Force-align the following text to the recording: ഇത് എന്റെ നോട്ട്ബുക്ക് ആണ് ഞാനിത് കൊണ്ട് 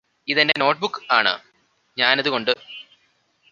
ഇത് 0.27 0.39
എന്റെ 0.39 0.55
നോട്ട്ബുക്ക് 0.59 1.01
ആണ് 1.11 1.33
ഞാനിത് 1.97 2.29
കൊണ്ട് 2.29 2.51